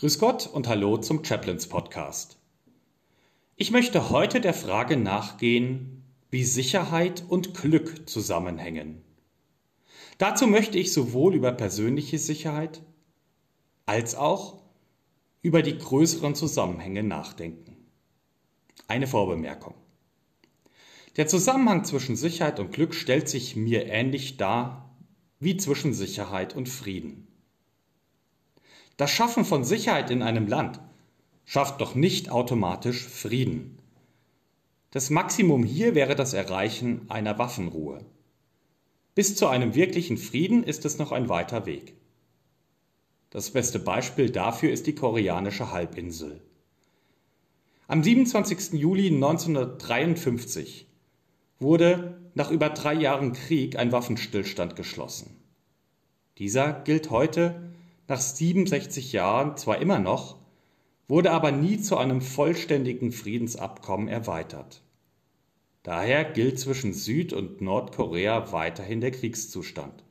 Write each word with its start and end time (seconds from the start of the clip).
Grüß 0.00 0.18
Gott 0.18 0.46
und 0.46 0.66
hallo 0.66 0.96
zum 0.96 1.22
Chaplains 1.22 1.66
Podcast. 1.66 2.38
Ich 3.56 3.70
möchte 3.70 4.08
heute 4.08 4.40
der 4.40 4.54
Frage 4.54 4.96
nachgehen, 4.96 6.04
wie 6.30 6.42
Sicherheit 6.42 7.22
und 7.28 7.52
Glück 7.52 8.08
zusammenhängen. 8.08 9.02
Dazu 10.16 10.46
möchte 10.46 10.78
ich 10.78 10.94
sowohl 10.94 11.34
über 11.34 11.52
persönliche 11.52 12.16
Sicherheit 12.16 12.80
als 13.84 14.14
auch 14.14 14.62
über 15.42 15.60
die 15.60 15.76
größeren 15.76 16.34
Zusammenhänge 16.34 17.02
nachdenken. 17.02 17.76
Eine 18.88 19.06
Vorbemerkung. 19.06 19.74
Der 21.18 21.26
Zusammenhang 21.26 21.84
zwischen 21.84 22.16
Sicherheit 22.16 22.58
und 22.58 22.72
Glück 22.72 22.94
stellt 22.94 23.28
sich 23.28 23.54
mir 23.54 23.84
ähnlich 23.84 24.38
dar 24.38 24.98
wie 25.40 25.58
zwischen 25.58 25.92
Sicherheit 25.92 26.56
und 26.56 26.70
Frieden. 26.70 27.29
Das 29.00 29.10
Schaffen 29.10 29.46
von 29.46 29.64
Sicherheit 29.64 30.10
in 30.10 30.20
einem 30.20 30.46
Land 30.46 30.78
schafft 31.46 31.80
doch 31.80 31.94
nicht 31.94 32.30
automatisch 32.30 33.08
Frieden. 33.08 33.78
Das 34.90 35.08
Maximum 35.08 35.64
hier 35.64 35.94
wäre 35.94 36.14
das 36.14 36.34
Erreichen 36.34 37.10
einer 37.10 37.38
Waffenruhe. 37.38 38.04
Bis 39.14 39.36
zu 39.36 39.46
einem 39.46 39.74
wirklichen 39.74 40.18
Frieden 40.18 40.62
ist 40.64 40.84
es 40.84 40.98
noch 40.98 41.12
ein 41.12 41.30
weiter 41.30 41.64
Weg. 41.64 41.94
Das 43.30 43.52
beste 43.52 43.78
Beispiel 43.78 44.28
dafür 44.28 44.70
ist 44.70 44.86
die 44.86 44.94
koreanische 44.94 45.72
Halbinsel. 45.72 46.42
Am 47.88 48.02
27. 48.02 48.74
Juli 48.74 49.06
1953 49.06 50.86
wurde 51.58 52.20
nach 52.34 52.50
über 52.50 52.68
drei 52.68 52.92
Jahren 52.92 53.32
Krieg 53.32 53.78
ein 53.78 53.92
Waffenstillstand 53.92 54.76
geschlossen. 54.76 55.38
Dieser 56.36 56.74
gilt 56.74 57.08
heute 57.08 57.69
nach 58.10 58.20
67 58.20 59.12
Jahren 59.12 59.56
zwar 59.56 59.80
immer 59.80 60.00
noch, 60.00 60.36
wurde 61.06 61.30
aber 61.30 61.52
nie 61.52 61.80
zu 61.80 61.96
einem 61.96 62.20
vollständigen 62.20 63.12
Friedensabkommen 63.12 64.08
erweitert. 64.08 64.82
Daher 65.84 66.24
gilt 66.24 66.58
zwischen 66.58 66.92
Süd- 66.92 67.32
und 67.32 67.60
Nordkorea 67.60 68.50
weiterhin 68.50 69.00
der 69.00 69.12
Kriegszustand. 69.12 70.02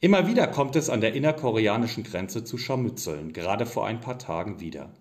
Immer 0.00 0.28
wieder 0.28 0.46
kommt 0.46 0.76
es 0.76 0.90
an 0.90 1.00
der 1.00 1.14
innerkoreanischen 1.14 2.04
Grenze 2.04 2.44
zu 2.44 2.58
Scharmützeln, 2.58 3.32
gerade 3.32 3.64
vor 3.64 3.86
ein 3.86 4.00
paar 4.00 4.18
Tagen 4.18 4.60
wieder. 4.60 4.92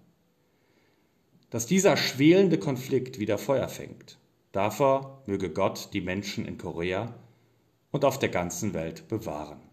Dass 1.49 1.65
dieser 1.65 1.97
schwelende 1.97 2.59
Konflikt 2.59 3.19
wieder 3.19 3.37
Feuer 3.37 3.67
fängt, 3.67 4.19
davor 4.53 5.21
möge 5.25 5.49
Gott 5.49 5.89
die 5.91 6.01
Menschen 6.01 6.45
in 6.45 6.57
Korea 6.57 7.13
und 7.91 8.05
auf 8.05 8.19
der 8.19 8.29
ganzen 8.29 8.73
Welt 8.73 9.09
bewahren. 9.09 9.70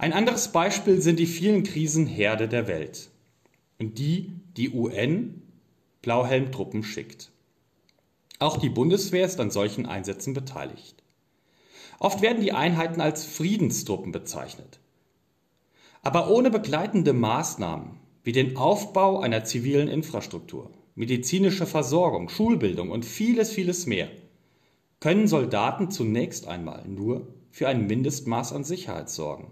Ein 0.00 0.12
anderes 0.12 0.52
Beispiel 0.52 1.02
sind 1.02 1.18
die 1.18 1.26
vielen 1.26 1.64
Krisenherde 1.64 2.46
der 2.46 2.68
Welt, 2.68 3.10
in 3.78 3.94
die 3.94 4.32
die 4.56 4.70
UN 4.70 5.42
Blauhelmtruppen 6.02 6.84
schickt. 6.84 7.32
Auch 8.38 8.58
die 8.58 8.68
Bundeswehr 8.68 9.26
ist 9.26 9.40
an 9.40 9.50
solchen 9.50 9.86
Einsätzen 9.86 10.34
beteiligt. 10.34 11.02
Oft 11.98 12.22
werden 12.22 12.40
die 12.40 12.52
Einheiten 12.52 13.00
als 13.00 13.24
Friedenstruppen 13.24 14.12
bezeichnet. 14.12 14.78
Aber 16.02 16.30
ohne 16.30 16.50
begleitende 16.50 17.12
Maßnahmen 17.12 17.98
wie 18.22 18.30
den 18.30 18.56
Aufbau 18.56 19.18
einer 19.18 19.42
zivilen 19.42 19.88
Infrastruktur, 19.88 20.70
medizinische 20.94 21.66
Versorgung, 21.66 22.28
Schulbildung 22.28 22.92
und 22.92 23.04
vieles, 23.04 23.50
vieles 23.50 23.86
mehr 23.86 24.08
können 25.00 25.26
Soldaten 25.26 25.90
zunächst 25.90 26.46
einmal 26.46 26.86
nur 26.86 27.26
für 27.50 27.66
ein 27.66 27.88
Mindestmaß 27.88 28.52
an 28.52 28.62
Sicherheit 28.62 29.10
sorgen. 29.10 29.50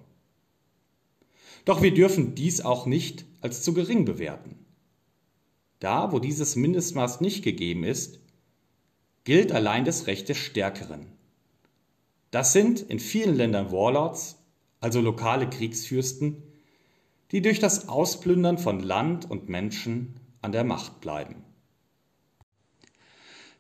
Doch 1.67 1.83
wir 1.83 1.93
dürfen 1.93 2.35
dies 2.35 2.63
auch 2.63 2.87
nicht 2.87 3.27
als 3.43 3.63
zu 3.63 3.75
gering 3.75 4.07
bewerten. 4.07 4.65
Da, 5.81 6.13
wo 6.13 6.21
dieses 6.21 6.57
Mindestmaß 6.57 7.21
nicht 7.21 7.43
gegeben 7.43 7.85
ist, 7.85 8.21
gilt 9.25 9.51
allein 9.53 9.85
das 9.85 10.07
Recht 10.07 10.29
des 10.29 10.39
Stärkeren. 10.39 11.09
Das 12.31 12.53
sind 12.53 12.81
in 12.81 13.01
vielen 13.01 13.35
Ländern 13.35 13.73
Warlords, 13.73 14.39
also 14.79 15.01
lokale 15.01 15.51
Kriegsfürsten, 15.51 16.43
die 17.33 17.43
durch 17.43 17.59
das 17.59 17.89
Ausplündern 17.89 18.59
von 18.59 18.79
Land 18.79 19.29
und 19.29 19.49
Menschen 19.49 20.21
an 20.43 20.53
der 20.53 20.63
Macht 20.63 21.01
bleiben. 21.01 21.43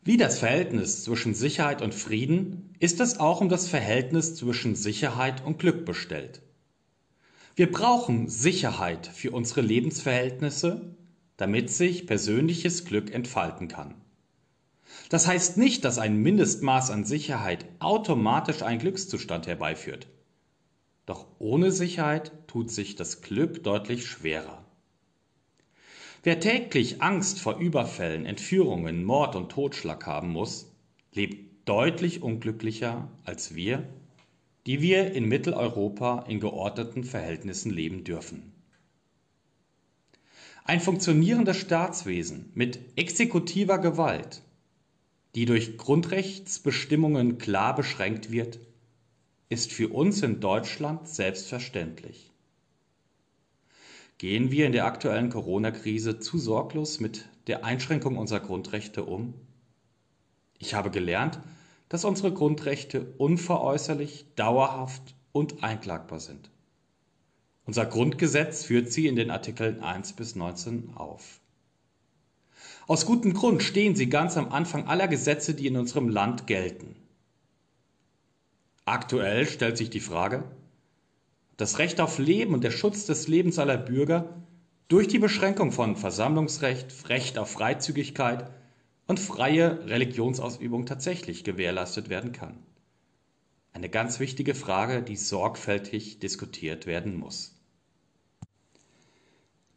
Wie 0.04 0.16
das 0.16 0.38
Verhältnis 0.38 1.02
zwischen 1.02 1.34
Sicherheit 1.34 1.82
und 1.82 1.92
Frieden 1.92 2.70
ist 2.78 3.00
es 3.00 3.18
auch 3.18 3.40
um 3.40 3.48
das 3.48 3.66
Verhältnis 3.66 4.36
zwischen 4.36 4.76
Sicherheit 4.76 5.44
und 5.44 5.58
Glück 5.58 5.84
bestellt. 5.84 6.42
Wir 7.58 7.72
brauchen 7.72 8.28
Sicherheit 8.28 9.06
für 9.06 9.30
unsere 9.30 9.62
Lebensverhältnisse, 9.62 10.94
damit 11.38 11.70
sich 11.70 12.06
persönliches 12.06 12.84
Glück 12.84 13.10
entfalten 13.10 13.68
kann. 13.68 13.94
Das 15.08 15.26
heißt 15.26 15.56
nicht, 15.56 15.82
dass 15.86 15.98
ein 15.98 16.18
Mindestmaß 16.18 16.90
an 16.90 17.06
Sicherheit 17.06 17.64
automatisch 17.78 18.60
einen 18.60 18.78
Glückszustand 18.78 19.46
herbeiführt. 19.46 20.06
Doch 21.06 21.28
ohne 21.38 21.72
Sicherheit 21.72 22.30
tut 22.46 22.70
sich 22.70 22.94
das 22.94 23.22
Glück 23.22 23.64
deutlich 23.64 24.04
schwerer. 24.04 24.62
Wer 26.24 26.40
täglich 26.40 27.00
Angst 27.00 27.40
vor 27.40 27.56
Überfällen, 27.56 28.26
Entführungen, 28.26 29.02
Mord 29.02 29.34
und 29.34 29.50
Totschlag 29.50 30.04
haben 30.04 30.28
muss, 30.28 30.72
lebt 31.14 31.66
deutlich 31.66 32.20
unglücklicher 32.20 33.08
als 33.24 33.54
wir, 33.54 33.88
die 34.66 34.82
wir 34.82 35.12
in 35.12 35.26
Mitteleuropa 35.26 36.24
in 36.28 36.40
geordneten 36.40 37.04
Verhältnissen 37.04 37.70
leben 37.70 38.02
dürfen. 38.02 38.52
Ein 40.64 40.80
funktionierendes 40.80 41.56
Staatswesen 41.58 42.50
mit 42.54 42.80
exekutiver 42.96 43.78
Gewalt, 43.78 44.42
die 45.36 45.44
durch 45.44 45.76
Grundrechtsbestimmungen 45.76 47.38
klar 47.38 47.76
beschränkt 47.76 48.32
wird, 48.32 48.58
ist 49.48 49.70
für 49.70 49.88
uns 49.88 50.22
in 50.22 50.40
Deutschland 50.40 51.08
selbstverständlich. 51.08 52.32
Gehen 54.18 54.50
wir 54.50 54.66
in 54.66 54.72
der 54.72 54.86
aktuellen 54.86 55.30
Corona-Krise 55.30 56.18
zu 56.18 56.38
sorglos 56.38 56.98
mit 56.98 57.28
der 57.46 57.64
Einschränkung 57.64 58.16
unserer 58.16 58.40
Grundrechte 58.40 59.04
um? 59.04 59.34
Ich 60.58 60.74
habe 60.74 60.90
gelernt, 60.90 61.38
dass 61.88 62.04
unsere 62.04 62.32
Grundrechte 62.32 63.14
unveräußerlich, 63.18 64.26
dauerhaft 64.34 65.14
und 65.32 65.62
einklagbar 65.62 66.20
sind. 66.20 66.50
Unser 67.64 67.86
Grundgesetz 67.86 68.64
führt 68.64 68.92
sie 68.92 69.06
in 69.06 69.16
den 69.16 69.30
Artikeln 69.30 69.80
1 69.80 70.14
bis 70.14 70.36
19 70.36 70.96
auf. 70.96 71.40
Aus 72.86 73.06
gutem 73.06 73.34
Grund 73.34 73.62
stehen 73.62 73.96
sie 73.96 74.08
ganz 74.08 74.36
am 74.36 74.52
Anfang 74.52 74.86
aller 74.86 75.08
Gesetze, 75.08 75.54
die 75.54 75.66
in 75.66 75.76
unserem 75.76 76.08
Land 76.08 76.46
gelten. 76.46 76.94
Aktuell 78.84 79.46
stellt 79.46 79.76
sich 79.76 79.90
die 79.90 80.00
Frage, 80.00 80.44
das 81.56 81.78
Recht 81.78 82.00
auf 82.00 82.18
Leben 82.18 82.54
und 82.54 82.62
der 82.62 82.70
Schutz 82.70 83.06
des 83.06 83.26
Lebens 83.26 83.58
aller 83.58 83.78
Bürger 83.78 84.28
durch 84.86 85.08
die 85.08 85.18
Beschränkung 85.18 85.72
von 85.72 85.96
Versammlungsrecht, 85.96 87.08
Recht 87.08 87.38
auf 87.38 87.50
Freizügigkeit 87.50 88.48
und 89.06 89.20
freie 89.20 89.86
Religionsausübung 89.86 90.86
tatsächlich 90.86 91.44
gewährleistet 91.44 92.08
werden 92.08 92.32
kann. 92.32 92.58
Eine 93.72 93.88
ganz 93.88 94.20
wichtige 94.20 94.54
Frage, 94.54 95.02
die 95.02 95.16
sorgfältig 95.16 96.18
diskutiert 96.18 96.86
werden 96.86 97.16
muss. 97.16 97.54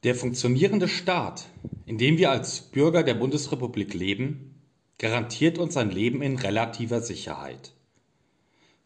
Der 0.03 0.15
funktionierende 0.15 0.87
Staat, 0.87 1.47
in 1.85 1.97
dem 1.97 2.17
wir 2.17 2.31
als 2.31 2.61
Bürger 2.61 3.03
der 3.03 3.15
Bundesrepublik 3.15 3.93
leben, 3.93 4.55
garantiert 4.97 5.57
uns 5.57 5.75
ein 5.75 5.91
Leben 5.91 6.21
in 6.21 6.37
relativer 6.37 7.01
Sicherheit. 7.01 7.73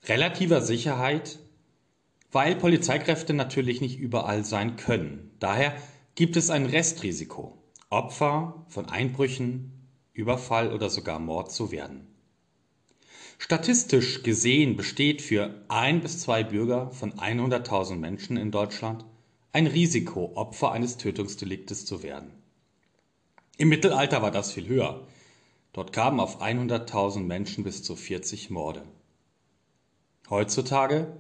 Relativer 0.06 0.62
Sicherheit, 0.62 1.40
weil 2.32 2.56
Polizeikräfte 2.56 3.34
natürlich 3.34 3.80
nicht 3.80 4.00
überall 4.00 4.44
sein 4.44 4.76
können. 4.76 5.32
Daher 5.40 5.76
gibt 6.16 6.36
es 6.36 6.50
ein 6.50 6.66
Restrisiko, 6.66 7.62
Opfer 7.92 8.66
von 8.68 8.90
Einbrüchen, 8.90 9.83
Überfall 10.14 10.72
oder 10.72 10.90
sogar 10.90 11.20
Mord 11.20 11.52
zu 11.52 11.72
werden. 11.72 12.08
Statistisch 13.40 14.24
gesehen 14.24 14.78
besteht 14.78 15.22
für 15.22 15.66
ein 15.68 16.02
bis 16.02 16.20
zwei 16.20 16.44
Bürger 16.44 16.92
von 16.92 17.14
100.000 17.14 17.96
Menschen 17.96 18.38
in 18.38 18.52
Deutschland 18.52 19.06
ein 19.52 19.68
Risiko, 19.68 20.32
Opfer 20.36 20.72
eines 20.72 20.98
Tötungsdeliktes 20.98 21.86
zu 21.86 22.04
werden. 22.04 22.32
Im 23.58 23.70
Mittelalter 23.70 24.22
war 24.22 24.32
das 24.32 24.52
viel 24.52 24.68
höher. 24.68 25.08
Dort 25.74 25.94
kamen 25.94 26.20
auf 26.20 26.42
100.000 26.42 27.20
Menschen 27.20 27.64
bis 27.64 27.84
zu 27.84 27.96
40 27.96 28.50
Morde. 28.50 28.84
Heutzutage 30.30 31.18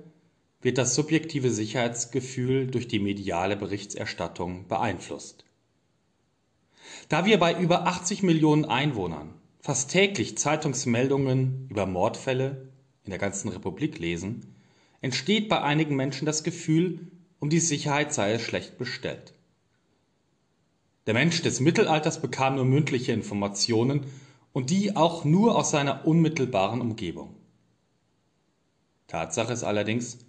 wird 0.61 0.77
das 0.77 0.95
subjektive 0.95 1.51
Sicherheitsgefühl 1.51 2.67
durch 2.67 2.87
die 2.87 2.99
mediale 2.99 3.57
Berichterstattung 3.57 4.67
beeinflusst. 4.67 5.45
Da 7.09 7.25
wir 7.25 7.39
bei 7.39 7.59
über 7.59 7.87
80 7.87 8.23
Millionen 8.23 8.65
Einwohnern 8.65 9.33
fast 9.59 9.91
täglich 9.91 10.37
Zeitungsmeldungen 10.37 11.67
über 11.69 11.85
Mordfälle 11.85 12.69
in 13.05 13.11
der 13.11 13.19
ganzen 13.19 13.49
Republik 13.49 13.97
lesen, 13.99 14.55
entsteht 15.01 15.49
bei 15.49 15.61
einigen 15.61 15.95
Menschen 15.95 16.25
das 16.25 16.43
Gefühl, 16.43 17.11
um 17.39 17.49
die 17.49 17.59
Sicherheit 17.59 18.13
sei 18.13 18.33
es 18.33 18.41
schlecht 18.41 18.77
bestellt. 18.77 19.33
Der 21.05 21.13
Mensch 21.13 21.41
des 21.41 21.59
Mittelalters 21.59 22.21
bekam 22.21 22.55
nur 22.55 22.65
mündliche 22.65 23.11
Informationen 23.11 24.05
und 24.53 24.69
die 24.69 24.95
auch 24.95 25.25
nur 25.25 25.57
aus 25.57 25.71
seiner 25.71 26.07
unmittelbaren 26.07 26.79
Umgebung. 26.79 27.35
Tatsache 29.07 29.51
ist 29.51 29.63
allerdings, 29.63 30.19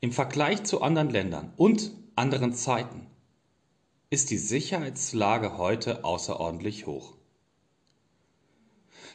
im 0.00 0.12
Vergleich 0.12 0.64
zu 0.64 0.80
anderen 0.80 1.10
Ländern 1.10 1.52
und 1.56 1.92
anderen 2.14 2.54
Zeiten 2.54 3.07
ist 4.10 4.30
die 4.30 4.38
Sicherheitslage 4.38 5.58
heute 5.58 6.04
außerordentlich 6.04 6.86
hoch. 6.86 7.14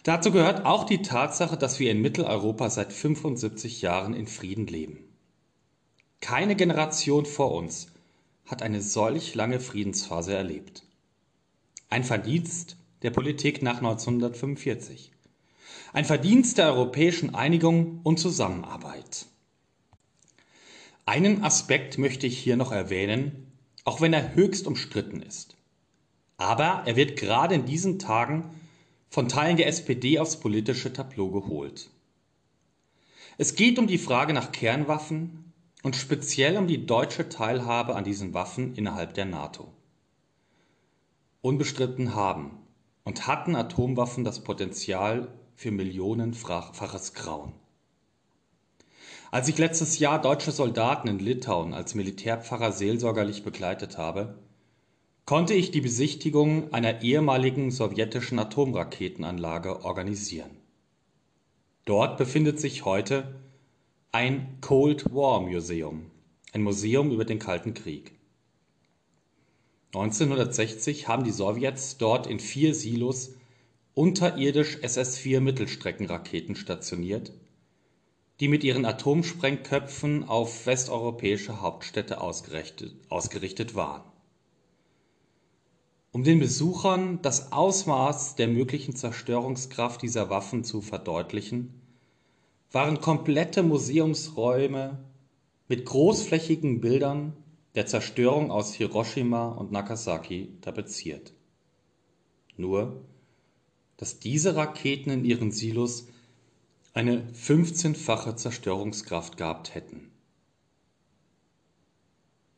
Dazu 0.04 0.32
gehört 0.32 0.66
auch 0.66 0.84
die 0.84 1.02
Tatsache, 1.02 1.58
dass 1.58 1.80
wir 1.80 1.90
in 1.90 2.02
Mitteleuropa 2.02 2.70
seit 2.70 2.94
75 2.94 3.82
Jahren 3.82 4.14
in 4.14 4.28
Frieden 4.28 4.68
leben. 4.68 5.00
Keine 6.20 6.56
Generation 6.56 7.26
vor 7.26 7.52
uns 7.52 7.88
hat 8.46 8.62
eine 8.62 8.82
solch 8.82 9.34
lange 9.34 9.60
Friedensphase 9.60 10.34
erlebt. 10.34 10.84
Ein 11.90 12.04
Verdienst 12.04 12.78
der 13.02 13.12
Politik 13.12 13.62
nach 13.62 13.78
1945. 13.78 15.12
Ein 15.94 16.06
Verdienst 16.06 16.58
der 16.58 16.68
europäischen 16.68 17.34
Einigung 17.34 18.02
und 18.04 18.20
Zusammenarbeit. 18.20 19.28
Einen 21.06 21.44
Aspekt 21.44 21.98
möchte 21.98 22.28
ich 22.28 22.38
hier 22.38 22.58
noch 22.58 22.72
erwähnen, 22.72 23.53
auch 23.84 24.02
wenn 24.02 24.14
er 24.14 24.36
höchst 24.36 24.68
umstritten 24.68 25.22
ist. 25.22 25.56
Aber 26.38 26.84
er 26.86 26.96
wird 26.96 27.18
gerade 27.18 27.56
in 27.56 27.66
diesen 27.66 28.00
Tagen 28.00 28.50
von 29.10 29.28
Teilen 29.28 29.58
der 29.58 29.68
SPD 29.68 30.20
aufs 30.20 30.40
politische 30.40 30.92
Tableau 30.92 31.30
geholt. 31.30 31.90
Es 33.38 33.56
geht 33.56 33.80
um 33.80 33.88
die 33.88 33.98
Frage 33.98 34.34
nach 34.34 34.52
Kernwaffen 34.52 35.54
und 35.84 35.96
speziell 35.96 36.58
um 36.58 36.68
die 36.68 36.86
deutsche 36.86 37.30
Teilhabe 37.30 37.96
an 37.96 38.04
diesen 38.04 38.34
Waffen 38.34 38.76
innerhalb 38.76 39.14
der 39.14 39.26
NATO. 39.26 39.72
Unbestritten 41.42 42.16
haben 42.16 42.58
und 43.04 43.28
hatten 43.28 43.56
Atomwaffen 43.56 44.24
das 44.24 44.44
Potenzial 44.44 45.28
für 45.56 45.72
millionenfaches 45.72 47.14
Grauen. 47.14 47.54
Als 49.34 49.48
ich 49.48 49.58
letztes 49.58 49.98
Jahr 49.98 50.22
deutsche 50.22 50.52
Soldaten 50.52 51.08
in 51.08 51.18
Litauen 51.18 51.74
als 51.74 51.96
Militärpfarrer 51.96 52.72
seelsorgerlich 52.72 53.44
begleitet 53.44 53.98
habe, 53.98 54.38
konnte 55.26 55.56
ich 55.56 55.72
die 55.72 55.82
Besichtigung 55.82 56.72
einer 56.72 57.02
ehemaligen 57.02 57.72
sowjetischen 57.72 58.38
Atomraketenanlage 58.38 59.86
organisieren. 59.86 60.52
Dort 61.84 62.20
befindet 62.20 62.60
sich 62.60 62.86
heute 62.86 63.42
ein 64.12 64.60
Cold 64.62 65.12
War 65.12 65.42
Museum, 65.42 66.12
ein 66.52 66.62
Museum 66.62 67.10
über 67.10 67.26
den 67.26 67.40
Kalten 67.40 67.74
Krieg. 67.74 68.12
1960 69.96 71.08
haben 71.08 71.24
die 71.24 71.32
Sowjets 71.32 71.98
dort 71.98 72.28
in 72.28 72.40
vier 72.40 72.76
Silos 72.76 73.34
unterirdisch 73.96 74.78
SS-4 74.84 75.40
Mittelstreckenraketen 75.40 76.56
stationiert, 76.56 77.34
die 78.44 78.50
mit 78.50 78.66
ihren 78.66 78.84
Atomsprengköpfen 78.84 80.26
auf 80.26 80.66
westeuropäische 80.66 81.62
Hauptstädte 81.62 82.20
ausgerichtet, 82.20 83.74
waren. 83.74 84.04
Um 86.12 86.26
den 86.26 86.40
Besuchern 86.40 87.22
das 87.22 87.54
Ausmaß 87.54 88.36
der 88.36 88.50
möglichen 88.50 88.98
Zerstörungskraft 88.98 90.02
dieser 90.02 90.30
Waffen 90.30 90.66
zu 90.66 90.82
verdeutlichen, 90.82 91.74
waren 92.70 93.00
komplette 93.00 93.64
Museumsräume 93.64 95.00
mit 95.70 95.86
großflächigen 95.86 96.82
Bildern 96.82 97.38
der 97.76 97.86
Zerstörung 97.86 98.52
aus 98.52 98.74
Hiroshima 98.74 99.54
und 99.54 99.72
Nagasaki 99.72 100.50
tapeziert. 100.60 101.32
Nur, 102.58 103.06
dass 103.96 104.20
diese 104.20 104.58
Raketen 104.58 105.12
in 105.12 105.24
ihren 105.24 105.52
Silos 105.52 106.10
eine 106.94 107.28
15-fache 107.34 108.36
Zerstörungskraft 108.36 109.38
gehabt 109.38 109.74
hätten. 109.74 110.12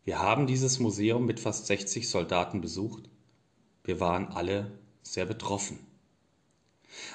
Wir 0.03 0.19
haben 0.19 0.45
dieses 0.45 0.79
Museum 0.79 1.25
mit 1.25 1.39
fast 1.39 1.65
60 1.67 2.09
Soldaten 2.09 2.61
besucht. 2.61 3.09
Wir 3.83 3.99
waren 3.99 4.27
alle 4.27 4.77
sehr 5.01 5.25
betroffen. 5.25 5.79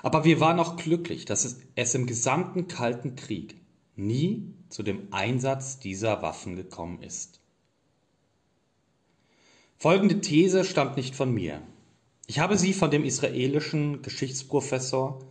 Aber 0.03 0.25
wir 0.25 0.41
waren 0.41 0.59
auch 0.59 0.77
glücklich, 0.77 1.25
dass 1.25 1.57
es, 1.77 1.95
im 1.95 2.07
gesamten 2.07 2.69
Kalten 2.69 3.17
Krieg 3.17 3.57
nie 3.97 4.55
zu 4.69 4.83
dem 4.83 5.13
Einsatz 5.13 5.79
dieser 5.79 6.23
Waffen 6.23 6.57
gekommen 6.57 7.03
ist. 7.03 7.41
Folgende 9.77 10.21
These 10.21 10.65
stammt 10.65 10.97
nicht 10.97 11.15
von 11.15 11.33
mir. 11.33 11.63
Ich 12.27 12.39
habe 12.39 12.59
sie 12.59 12.73
von 12.73 12.91
dem 12.91 13.05
israelischen 13.05 14.03
Geschichtsprofessor 14.03 15.31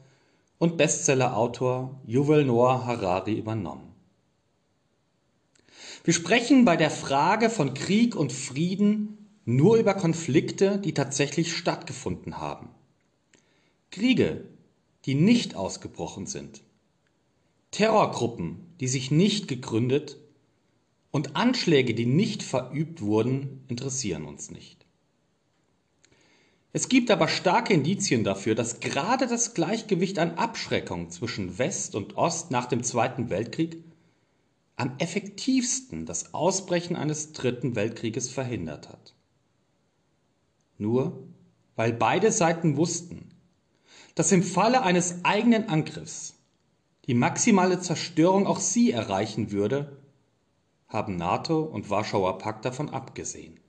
und 0.59 0.77
Bestsellerautor 0.77 1.99
Yuval 2.05 2.45
Noah 2.45 2.85
Harari 2.85 3.33
übernommen. 3.33 3.95
Wir 6.03 6.13
sprechen 6.13 6.65
bei 6.65 6.77
der 6.77 6.91
Frage 6.91 7.49
von 7.49 7.73
Krieg 7.73 8.15
und 8.15 8.31
Frieden 8.31 9.17
nur 9.45 9.77
über 9.77 9.95
Konflikte, 9.95 10.77
die 10.77 10.93
tatsächlich 10.93 11.55
stattgefunden 11.55 12.37
haben. 12.37 12.69
Kriege, 13.89 14.45
die 15.05 15.15
nicht 15.15 15.55
ausgebrochen 15.55 16.27
sind, 16.27 16.61
Terrorgruppen, 17.71 18.73
die 18.79 18.87
sich 18.87 19.11
nicht 19.11 19.47
gegründet 19.47 20.17
und 21.11 21.35
Anschläge, 21.35 21.93
die 21.93 22.05
nicht 22.05 22.43
verübt 22.43 23.01
wurden, 23.01 23.63
interessieren 23.67 24.25
uns 24.25 24.51
nicht. 24.51 24.78
Es 26.71 26.87
gibt 26.87 27.09
aber 27.09 27.27
starke 27.27 27.73
Indizien 27.73 28.23
dafür, 28.23 28.53
dass 28.53 28.79
gerade 28.79 29.25
das 29.25 29.53
Gleichgewicht 29.55 30.19
an 30.19 30.35
Abschreckung 30.35 31.09
zwischen 31.09 31.57
West 31.57 31.95
und 31.95 32.15
Ost 32.15 32.51
nach 32.51 32.67
dem 32.67 32.83
Zweiten 32.83 33.29
Weltkrieg 33.29 33.83
am 34.75 34.95
effektivsten 34.99 36.05
das 36.05 36.33
Ausbrechen 36.33 36.95
eines 36.95 37.33
Dritten 37.33 37.75
Weltkrieges 37.75 38.29
verhindert 38.29 38.87
hat. 38.89 39.15
Nur 40.77 41.27
weil 41.75 41.93
beide 41.93 42.31
Seiten 42.31 42.77
wussten, 42.77 43.29
dass 44.13 44.31
im 44.31 44.43
Falle 44.43 44.83
eines 44.83 45.23
eigenen 45.23 45.69
Angriffs 45.69 46.35
die 47.05 47.13
maximale 47.13 47.79
Zerstörung 47.79 48.45
auch 48.45 48.59
sie 48.59 48.91
erreichen 48.91 49.51
würde, 49.51 49.97
haben 50.87 51.15
NATO 51.15 51.61
und 51.61 51.89
Warschauer 51.89 52.37
Pakt 52.37 52.65
davon 52.65 52.89
abgesehen. 52.89 53.59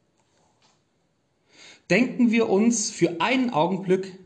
Denken 1.90 2.30
wir 2.30 2.48
uns 2.48 2.92
für 2.92 3.20
einen 3.20 3.50
Augenblick 3.50 4.16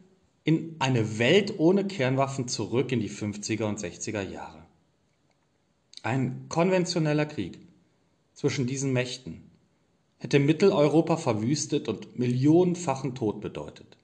in 0.44 0.76
eine 0.80 1.18
Welt 1.18 1.59
ohne 1.59 1.87
Kernwaffen 1.87 2.47
zurück 2.47 2.92
in 2.92 3.00
die 3.00 3.09
50er 3.09 3.64
und 3.64 3.80
60er 3.80 4.21
Jahre. 4.21 4.66
Ein 6.02 6.44
konventioneller 6.50 7.25
Krieg 7.25 7.59
zwischen 8.35 8.66
diesen 8.66 8.92
Mächten 8.92 9.50
hätte 10.18 10.38
Mitteleuropa 10.38 11.16
verwüstet 11.16 11.88
und 11.88 12.18
millionenfachen 12.18 13.14
Tod 13.14 13.40
bedeutet. 13.40 13.97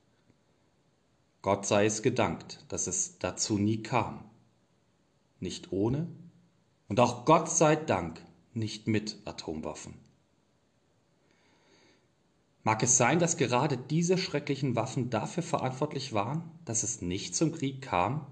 Gott 1.42 1.66
sei 1.66 1.84
es 1.84 2.02
gedankt, 2.02 2.64
dass 2.68 2.86
es 2.86 3.18
dazu 3.18 3.58
nie 3.58 3.82
kam. 3.82 4.24
Nicht 5.38 5.70
ohne 5.70 6.06
und 6.88 6.98
auch 6.98 7.26
Gott 7.26 7.50
sei 7.50 7.76
Dank 7.76 8.24
nicht 8.54 8.86
mit 8.86 9.18
Atomwaffen. 9.26 10.09
Mag 12.62 12.82
es 12.82 12.96
sein, 12.96 13.18
dass 13.18 13.38
gerade 13.38 13.78
diese 13.78 14.18
schrecklichen 14.18 14.76
Waffen 14.76 15.08
dafür 15.08 15.42
verantwortlich 15.42 16.12
waren, 16.12 16.42
dass 16.64 16.82
es 16.82 17.00
nicht 17.00 17.34
zum 17.34 17.52
Krieg 17.52 17.80
kam? 17.80 18.26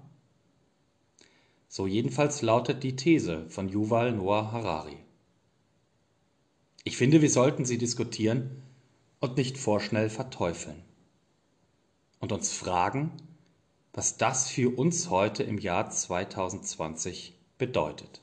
So 1.67 1.87
jedenfalls 1.87 2.41
lautet 2.41 2.83
die 2.83 2.95
These 2.95 3.49
von 3.49 3.69
Yuval 3.69 4.11
Noah 4.11 4.51
Harari. 4.51 4.97
Ich 6.83 6.97
finde, 6.97 7.21
wir 7.21 7.29
sollten 7.29 7.65
sie 7.65 7.77
diskutieren 7.77 8.61
und 9.19 9.37
nicht 9.37 9.57
vorschnell 9.57 10.09
verteufeln 10.09 10.81
und 12.19 12.31
uns 12.31 12.51
fragen, 12.51 13.11
was 13.93 14.17
das 14.17 14.49
für 14.49 14.77
uns 14.77 15.09
heute 15.09 15.43
im 15.43 15.57
Jahr 15.57 15.89
2020 15.89 17.33
bedeutet. 17.57 18.21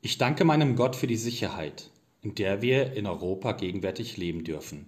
Ich 0.00 0.16
danke 0.16 0.44
meinem 0.44 0.76
Gott 0.76 0.96
für 0.96 1.06
die 1.06 1.16
Sicherheit, 1.16 1.90
in 2.28 2.34
der 2.34 2.60
wir 2.60 2.92
in 2.92 3.06
Europa 3.06 3.52
gegenwärtig 3.52 4.18
leben 4.18 4.44
dürfen. 4.44 4.86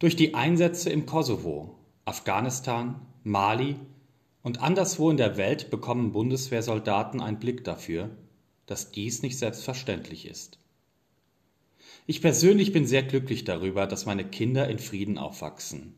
Durch 0.00 0.16
die 0.16 0.34
Einsätze 0.34 0.90
im 0.90 1.06
Kosovo, 1.06 1.78
Afghanistan, 2.04 3.00
Mali 3.22 3.76
und 4.42 4.60
anderswo 4.60 5.08
in 5.10 5.16
der 5.16 5.36
Welt 5.36 5.70
bekommen 5.70 6.10
Bundeswehrsoldaten 6.10 7.20
einen 7.20 7.38
Blick 7.38 7.62
dafür, 7.62 8.10
dass 8.66 8.90
dies 8.90 9.22
nicht 9.22 9.38
selbstverständlich 9.38 10.26
ist. 10.26 10.58
Ich 12.06 12.20
persönlich 12.20 12.72
bin 12.72 12.86
sehr 12.86 13.04
glücklich 13.04 13.44
darüber, 13.44 13.86
dass 13.86 14.04
meine 14.04 14.24
Kinder 14.24 14.68
in 14.68 14.80
Frieden 14.80 15.16
aufwachsen. 15.16 15.94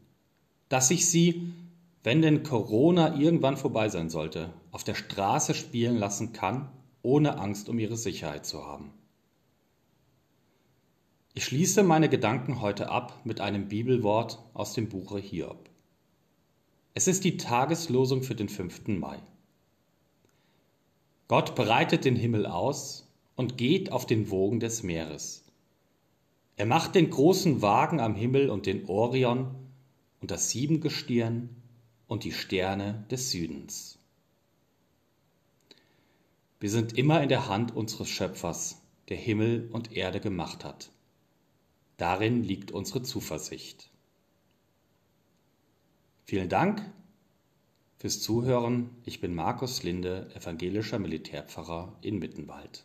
Dass 0.68 0.90
ich 0.90 1.08
sie, 1.08 1.54
wenn 2.02 2.20
denn 2.20 2.42
Corona 2.42 3.18
irgendwann 3.18 3.56
vorbei 3.56 3.88
sein 3.88 4.10
sollte, 4.10 4.52
auf 4.72 4.84
der 4.84 4.94
Straße 4.94 5.54
spielen 5.54 5.96
lassen 5.96 6.34
kann, 6.34 6.68
ohne 7.00 7.38
Angst 7.38 7.70
um 7.70 7.78
ihre 7.78 7.96
Sicherheit 7.96 8.44
zu 8.44 8.62
haben. 8.62 8.92
Ich 11.38 11.44
schließe 11.44 11.82
meine 11.82 12.08
Gedanken 12.08 12.62
heute 12.62 12.88
ab 12.88 13.20
mit 13.24 13.42
einem 13.42 13.68
Bibelwort 13.68 14.38
aus 14.54 14.72
dem 14.72 14.88
Buche 14.88 15.18
Hiob. 15.18 15.68
Es 16.94 17.08
ist 17.08 17.24
die 17.24 17.36
Tageslosung 17.36 18.22
für 18.22 18.34
den 18.34 18.48
5. 18.48 18.88
Mai. 18.88 19.18
Gott 21.28 21.54
bereitet 21.54 22.06
den 22.06 22.16
Himmel 22.16 22.46
aus 22.46 23.06
und 23.34 23.58
geht 23.58 23.92
auf 23.92 24.06
den 24.06 24.30
Wogen 24.30 24.60
des 24.60 24.82
Meeres. 24.82 25.44
Er 26.56 26.64
macht 26.64 26.94
den 26.94 27.10
großen 27.10 27.60
Wagen 27.60 28.00
am 28.00 28.14
Himmel 28.14 28.48
und 28.48 28.64
den 28.64 28.88
Orion 28.88 29.54
und 30.22 30.30
das 30.30 30.48
Siebengestirn 30.48 31.50
und 32.06 32.24
die 32.24 32.32
Sterne 32.32 33.04
des 33.10 33.30
Südens. 33.30 33.98
Wir 36.60 36.70
sind 36.70 36.96
immer 36.96 37.22
in 37.22 37.28
der 37.28 37.46
Hand 37.46 37.76
unseres 37.76 38.08
Schöpfers, 38.08 38.80
der 39.10 39.18
Himmel 39.18 39.68
und 39.70 39.92
Erde 39.92 40.20
gemacht 40.20 40.64
hat. 40.64 40.92
Darin 41.96 42.44
liegt 42.44 42.72
unsere 42.72 43.02
Zuversicht. 43.02 43.90
Vielen 46.24 46.48
Dank 46.48 46.82
fürs 47.98 48.20
Zuhören. 48.20 48.90
Ich 49.04 49.20
bin 49.20 49.34
Markus 49.34 49.82
Linde, 49.82 50.30
evangelischer 50.34 50.98
Militärpfarrer 50.98 51.96
in 52.02 52.18
Mittenwald. 52.18 52.84